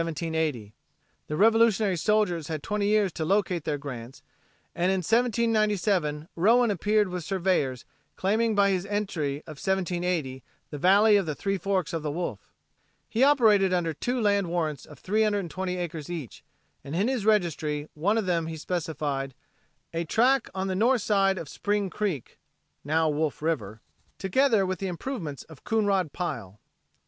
[0.03, 0.63] The
[1.29, 4.23] Revolutionary soldiers had twenty years to locate their grants,
[4.73, 7.85] and in 1797 Rowan appeared with surveyors,
[8.15, 10.41] claiming by his entry of 1780
[10.71, 12.51] the "Valley of the Three Forks o' the Wolf."
[13.09, 16.43] He operated under two land warrants of 320 acres each,
[16.83, 19.35] and in his registry of one of them he specified
[19.93, 22.39] "a tract on the north side of Spring Creek
[22.83, 23.81] (now Wolf River),
[24.17, 26.59] together with the improvements of Coonrod Pile."